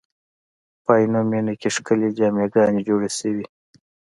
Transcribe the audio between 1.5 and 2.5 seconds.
کې ښکلې جامع